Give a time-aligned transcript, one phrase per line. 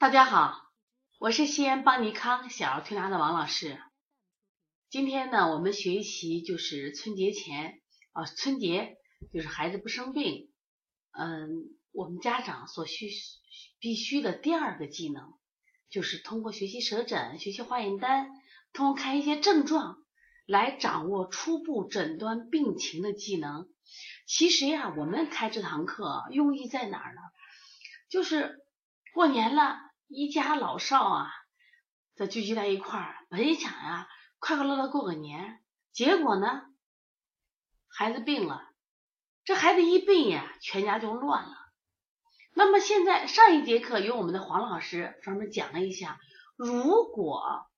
[0.00, 0.62] 大家好，
[1.18, 3.78] 我是西安邦尼康小儿推拿的王老师。
[4.88, 8.96] 今天呢，我们学习就是春节前啊，春节
[9.30, 10.50] 就是孩子不生病，
[11.10, 11.50] 嗯，
[11.92, 13.10] 我们家长所需
[13.78, 15.34] 必须的第二个技能，
[15.90, 18.30] 就是通过学习舌诊、学习化验单，
[18.72, 19.98] 通过看一些症状
[20.46, 23.68] 来掌握初步诊断病情的技能。
[24.26, 27.20] 其实呀，我们开这堂课用意在哪儿呢？
[28.08, 28.64] 就是
[29.12, 29.89] 过年了。
[30.12, 31.32] 一家老少啊，
[32.16, 34.08] 这聚集在一块儿，本想呀
[34.40, 36.62] 快快乐乐过个年，结果呢，
[37.86, 38.60] 孩子病了，
[39.44, 41.56] 这孩子一病呀，全家就乱了。
[42.54, 46.18] 那么现在上一节课由我们的黄老师专门讲了一下，
[46.56, 47.68] 如果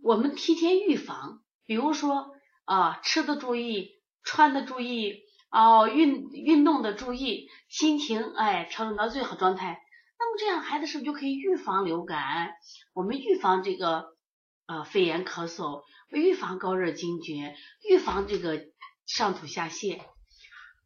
[0.00, 9.82] 我们提前预防，比如说啊吃的注意，穿的注意，哦运运动的注意，心情哎调整到最好状态。
[10.24, 12.52] 那么这样孩子是不是就可以预防流感？
[12.94, 14.14] 我们预防这个
[14.66, 17.56] 呃肺炎咳嗽，预防高热惊厥，
[17.90, 18.62] 预防这个
[19.04, 20.00] 上吐下泻。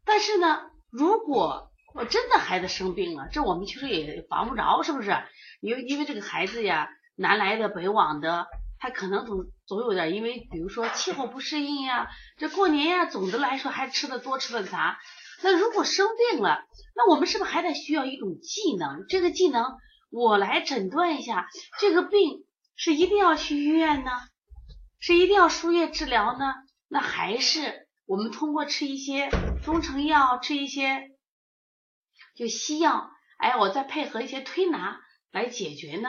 [0.07, 5.15] 但是呢，如果我真的孩子生病了，这我们其实也防不着，是不是？
[5.61, 8.47] 因为因为这个孩子呀，南来的北往的，
[8.79, 14.99] 他可能总总有点，因为比如说气候不适应呀，这过年呀，总的来说还吃的多吃的杂。
[15.43, 19.07] 那如果生病了，那我们是不是还得需要一种技能？
[19.09, 19.77] 这个技能
[20.11, 21.49] 我来诊断一下，
[21.79, 24.11] 这个病是一定要去医院呢，
[24.99, 26.55] 是一定要输液治疗呢？
[26.89, 29.31] 那还是我们通过吃一些
[29.65, 31.11] 中成药，吃一些
[32.35, 35.01] 就西药，哎，我再配合一些推拿
[35.33, 36.09] 来解决呢？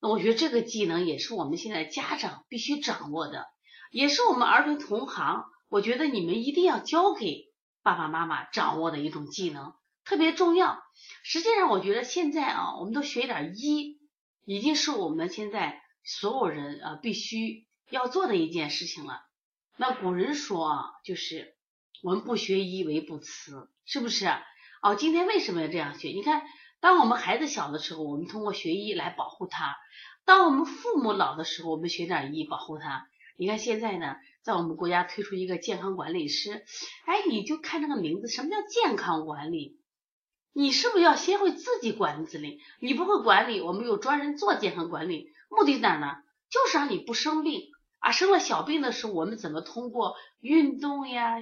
[0.00, 3.46] 那我觉得这个技能也是我们现在家长必须掌握的，
[3.90, 7.47] 也是我们儿童同行，我觉得你们一定要教给
[7.82, 9.74] 爸爸妈妈掌握的一种技能。
[10.04, 10.82] 特别重要。
[11.22, 13.98] 实际上，我觉得现在啊，我们都学点医，
[14.46, 19.20] 已经是我们现在所有人啊必须要做的一件事情了。
[19.76, 21.54] 那古人说啊，就是
[22.02, 24.26] 我们不学医为不慈，是不是？
[24.80, 26.08] 哦，今天为什么要这样学？
[26.08, 26.42] 你看，
[26.80, 29.74] 当我们孩子小的时候，我们通过学医来保护他；
[30.24, 33.06] 当我们父母老的时候，我们学点医保护他。
[33.38, 36.64] 你看现在呢，在我们国家推出一个健康管理师，
[37.06, 39.78] 哎，你就看这个名字，什么叫健康管理？
[40.52, 42.58] 你是不是要先会自己管自理？
[42.80, 46.16] 你不会管理，我们有专人做健康管理，目的在哪呢？
[46.50, 47.62] 就是让你不生病
[48.00, 48.10] 啊。
[48.10, 51.36] 生了小病的时候，我们怎么通过运动呀、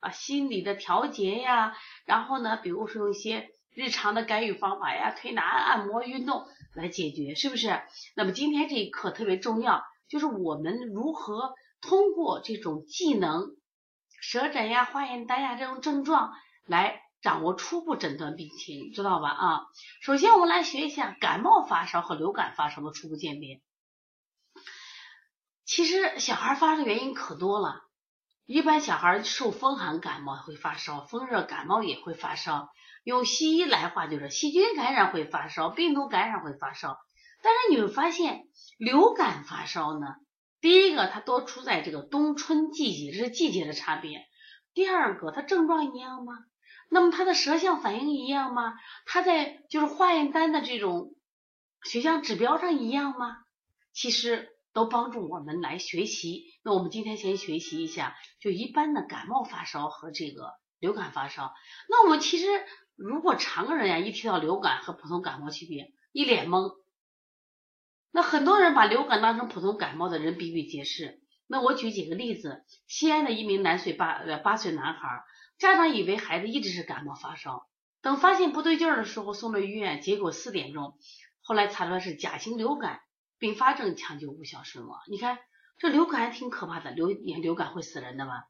[0.00, 1.76] 啊心理的调节呀，
[2.06, 7.78] 然后呢，比如说用一些日常的干预方法呀、推拿、按摩、运动来解决，是不是？
[8.16, 13.56] 那么今天这一课特别重要，就是我们如何通过这种技能，
[14.20, 16.30] 舌诊呀、化验单呀这种症状
[16.66, 17.00] 来。
[17.22, 19.28] 掌握初步诊断病情，知道吧？
[19.28, 19.60] 啊，
[20.00, 23.62] 首先我们来学一下感冒发烧和流感发烧的初步鉴别。
[25.64, 27.82] 其实小孩发烧原因可多了，
[28.44, 32.70] 一般小孩受风寒感冒会发烧，风热感冒也会发烧。
[33.04, 36.98] 用西医来话就是细菌感染会发烧，病毒感染会发烧。
[37.42, 38.46] 但是你会发现
[38.78, 40.06] 流感发烧呢，
[40.60, 44.24] 第一个它多出在这个冬春季节，这是季节的差别。
[44.74, 46.34] 第二个它症状一样吗？
[46.88, 48.74] 那么它的舌象反应一样吗？
[49.06, 51.14] 它在就是化验单的这种
[51.82, 53.38] 血象指标上一样吗？
[53.92, 56.44] 其实都帮助我们来学习。
[56.62, 61.52] 那我们今天先学习一下，就一般的感冒发烧和这个流感发烧。
[61.88, 62.46] 那我们其实
[62.94, 66.81] 如果常人呀一提到流感和普通感冒区别，一脸懵。
[68.12, 71.20] 那很多人把流感当成普通感冒的人比比皆是。
[71.48, 75.24] 那我举几个例子：西安的一名男岁八呃八岁男孩。
[75.58, 77.68] 家长以为孩子一直是感冒发烧，
[78.00, 80.98] 等发现不对劲儿的时候送到医院，结果四点钟，
[81.40, 83.00] 后来查出来是甲型流感，
[83.38, 84.98] 并发症抢救无效身亡。
[85.08, 85.38] 你看
[85.78, 88.42] 这流感还挺可怕的，流流感会死人的吗？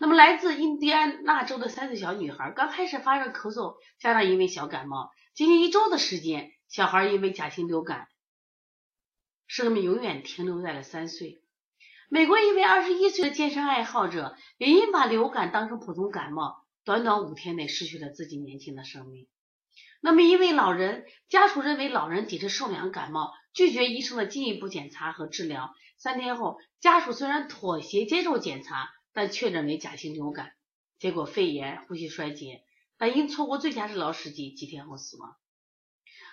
[0.00, 8.08] 那么来自印第安纳州的三岁小女孩，刚开始发热咳嗽，家长因为小感冒，仅仅一周的时间，小孩因为甲型流感，
[9.50, 11.42] 生命永远停留在了三岁。
[12.08, 19.26] 美国一位二十一岁的健身爱好者，也因把流感当成普通感冒，短短五天内失去了自己年轻的生命。
[20.00, 25.74] 那么一位老人，家属认为老人只是受凉感冒，拒绝医生的进一步检查和治疗。
[25.96, 30.52] 三天后，家属虽然妥协接受检查，但确诊为甲型流感，
[31.00, 32.62] 结果肺炎、呼吸衰竭，
[32.96, 35.34] 但因错过最佳治疗时机，几天后死亡。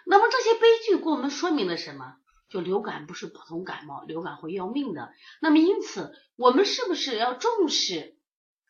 [0.05, 2.17] 那么这些悲剧给我们说明了什么？
[2.49, 5.13] 就流感不是普通感冒，流感会要命的。
[5.41, 8.17] 那么因此，我们是不是要重视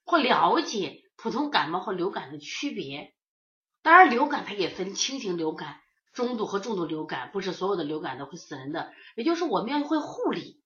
[0.05, 3.13] 或了解普通感冒和流感的区别？
[3.81, 5.79] 当然，流感它也分轻型流感、
[6.11, 10.61] 中度和重度流感，不是所有的流感都会死人的，也就是我们要会护理。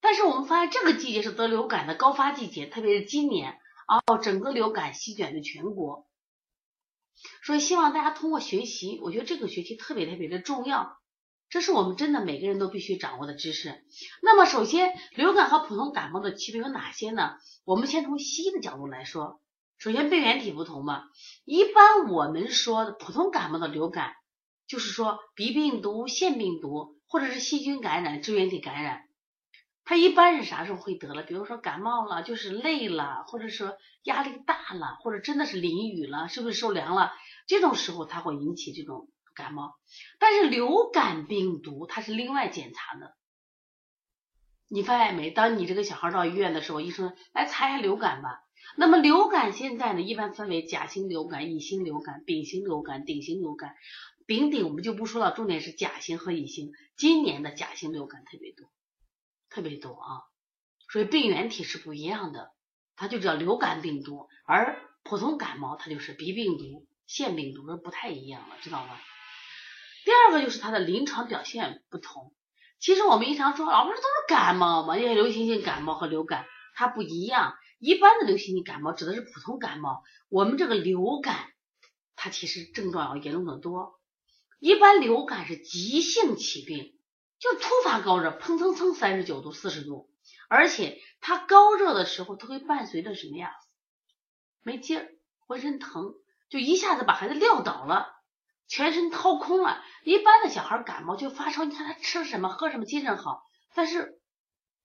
[0.00, 3.58] 但是我们发现这个季节是得流感的高发季节，特别是今年
[4.06, 6.06] 哦，整个流感席卷的全国。
[7.42, 10.99] 所以希望大家通过学习，我觉得这个学期特别特别的重要，
[11.50, 13.82] 这是我们真的每个人都必须掌握的知识。
[14.22, 17.34] 那么首先，流感和普通感冒的区别有哪些呢？
[17.64, 19.40] 我们先从西医的角度来说，
[19.76, 21.02] 首先病原体不同嘛。
[21.44, 24.14] 一般我们说的普通感冒的流感，
[24.68, 29.02] 就是说鼻病毒、腺病毒或者是细菌感染、支原体感染。
[29.84, 31.24] 他一般是啥时候会得了？
[31.24, 37.10] 比如说感冒了，就是累了，或者说压力大了，或者真的是淋雨了，是不是受凉了？
[37.48, 39.08] 这种时候他会引起这种
[39.40, 39.74] 感冒。
[40.18, 43.14] 但是流感病毒它是另外检查的。
[44.68, 45.30] 你发现没？
[45.30, 48.42] 当你这个小孩到医院的时候，医生来查一下流感吧。
[48.76, 53.74] 那么流感现在呢，一般分为甲型流感、乙型流感、丙型流感、丙型流感。
[54.26, 56.72] 丙丁我们就不说了，重点是甲型和乙型。
[56.96, 58.68] 今年的甲型流感特别多。
[59.48, 60.22] 特别多啊，
[60.92, 62.52] 所以病原体是不一样的，
[62.94, 68.96] 它就叫流感病毒，而普通感冒它就是鼻病毒、腺病毒，不太一样了，知道吗？
[70.04, 72.34] 第二个就是它的临床表现不同。
[72.78, 74.96] 其实我们经常说，老不是都是感冒吗？
[74.96, 81.36] 因为流行性感冒和流感它不一样，一般的流行性感冒指的是普通感冒，我们这个流感
[82.16, 84.00] 它其实症状要严重的多。
[84.58, 86.96] 一般流感是急性起病。
[87.38, 90.10] 就突发高热，砰蹭蹭三十九度、四十度，
[90.50, 93.50] 而且它高热的时候，它会伴随着什么呀？
[94.62, 95.08] 没劲儿，
[95.46, 96.12] 浑身疼，
[96.50, 98.12] 就一下子把孩子撂倒了，
[98.70, 99.82] 全身掏空了。
[100.04, 103.42] 一般的小孩感冒就发烧，你看他吃什么、喝什么，精神好。
[103.74, 104.20] 但是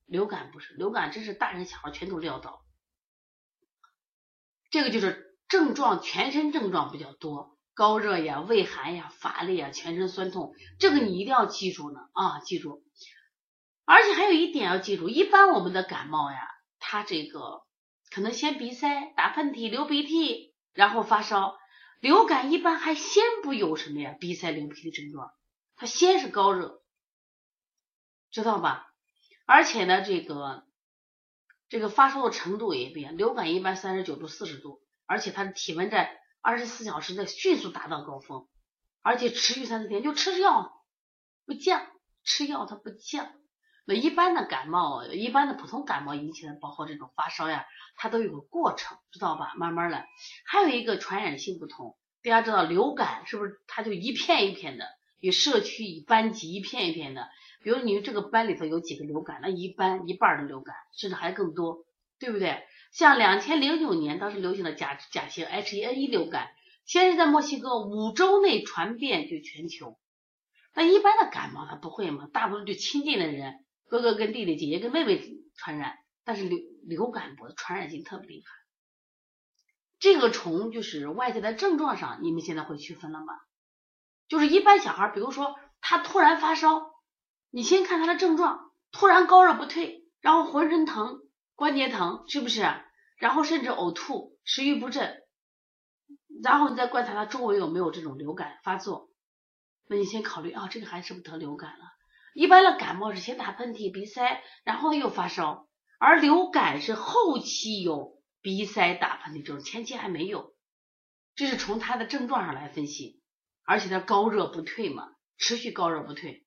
[0.06, 2.66] 流感不是，流感真是大人小孩全都撂倒。
[4.72, 7.56] 这个就是症状，全身症状比较多。
[7.76, 12.84] 高热呀、畏寒呀、乏力呀、全身酸痛，这个你一定要记住呢啊，记住。
[13.86, 16.40] 而且还有一点要记住，一般我们的感冒呀，
[16.80, 17.62] 它这个
[18.10, 21.58] 可能先鼻塞、打喷嚏、流鼻涕，然后发烧。
[22.00, 25.34] 流感一般还先不有什么呀，鼻塞、流鼻涕的症状，
[25.76, 26.82] 它先是高热，
[28.32, 28.94] 知道吧？
[29.46, 30.66] 而且呢，这个
[31.70, 36.22] 这个发烧的程度也不一样，流感一般三十九度、四十度，而且它的体温在。
[36.48, 38.48] 二十四小时内迅速达到高峰，
[39.02, 40.86] 而且持续三四天就吃药
[41.44, 41.92] 不降，
[42.24, 43.34] 吃药它不降。
[43.88, 47.66] 那一般的感冒，一般的普通感冒引起的，包括这种发烧呀，
[47.96, 49.54] 它都有个过程，知道吧？
[49.58, 50.04] 慢慢的，
[50.46, 51.96] 还有一个传染性不同。
[52.24, 53.62] 大家知道流感是不是？
[53.68, 54.88] 它就一片一片的，
[55.20, 57.30] 与社区、与班级一片一片的。
[57.62, 61.86] 比如你这个班里头有几个流感，那一班一半的流感，甚至还更多，
[62.20, 62.64] 对不对？
[62.92, 66.48] 像两千零九年当时流行的甲甲型 H1N1 流感，
[66.86, 70.00] 先是在墨西哥五周内传遍就全球。
[70.74, 75.22] 那一般的感冒它不会嘛，大部分就亲近的人，哥哥跟弟弟、姐姐跟妹妹
[75.56, 75.98] 传染。
[76.28, 78.52] 但是流流感不传染性特别厉害。
[80.00, 83.28] 这个从就是外在的症状上，你们现在会区分了吗？
[84.28, 86.96] 就是一般小孩，比如说他突然发烧，
[87.52, 91.22] 你先看他的症状，突然高热不退，然后浑身疼。
[91.54, 92.62] 关节疼是不是？
[93.18, 95.22] 然后甚至呕吐、食欲不振，
[96.44, 99.12] 然后你再观察他周围有没有这种流感发作。
[99.88, 101.86] 那你先考虑啊，这个孩子是不是得流感了？
[102.36, 110.54] 一般的感冒是先打喷嚏、鼻塞，然后又发烧，而流感是后期有鼻塞、打喷嚏这种，前期还没有。
[111.34, 113.22] 这是从他的症状上来分析，
[113.64, 116.46] 而且他高热不退嘛，持续高热不退，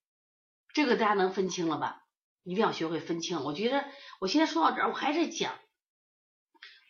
[0.74, 2.02] 这个大家能分清了吧？
[2.42, 3.42] 一定要学会分清。
[3.42, 3.86] 我觉得
[4.20, 5.54] 我现在说到这儿，我还是讲，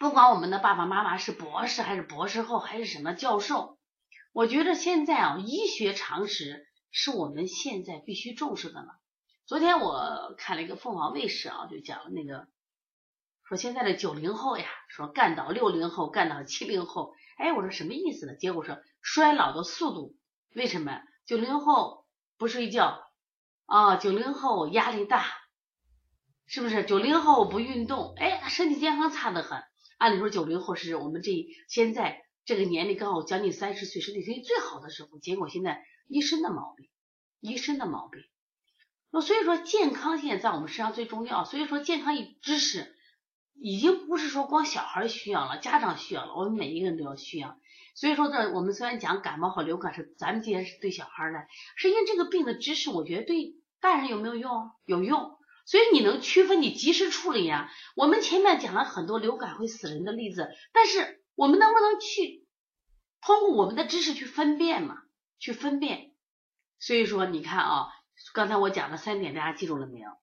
[0.01, 3.79] 不管我们的爸爸妈妈是博士还是博士后还是什么教授，
[4.33, 8.99] 我觉得现在啊，医学常识是我们现在必须重视的了。
[9.47, 12.49] 昨天我看了一个凤凰卫视啊，就讲那个
[13.45, 17.15] 说现在的九零后呀，说干倒六零后，干倒七零后。
[17.37, 18.35] 哎，我说什么意思呢？
[18.35, 20.17] 结果说衰老的速度
[20.55, 23.03] 为什么九零后不睡觉
[23.67, 23.97] 啊？
[23.97, 25.25] 九零后压力大。
[26.51, 29.63] 是不是九零后不运动，哎，他身体健康差得很。
[29.99, 31.31] 按理说九零后是我们这
[31.69, 36.89] 现在这个年龄刚好将近三十岁，身体条件最好的时候，结果现在一身的毛病，
[37.41, 38.23] 一身的毛病。
[39.11, 41.45] 那所以说健康现在在我们身上最重要。
[41.45, 42.97] 所以说健康一知识
[43.55, 47.59] 已经不是说光小孩需要了，家长需要了，我们每一个人都要需要。
[47.95, 54.71] 所以说这我们虽然讲感冒和流感是咱们既然是对小孩的，实际上这个病的知识，我觉得对大人有没有用？
[54.87, 55.37] 有用。
[55.67, 57.71] 所以你能区分，你及时处理呀。
[57.95, 62.49] 我们前面讲了很多流感会死人的例子，但是我们能不能去
[63.21, 64.97] 通过我们的知识去分辨嘛？
[65.39, 66.13] 去分辨。
[66.81, 67.87] 所以说你看啊，
[68.35, 70.11] 刚才我讲的三点大家记住了没有？